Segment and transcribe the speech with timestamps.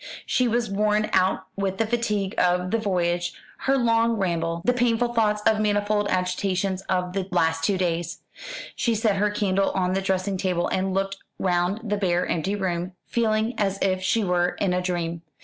[0.25, 3.35] She was worn out with the fatigue of the voyage,
[3.67, 8.21] her long ramble, the painful thoughts and manifold agitations of the last two days.
[8.75, 12.93] She set her candle on the dressing table, and looked round the bare empty room,
[13.05, 15.21] feeling as if she were in a dream.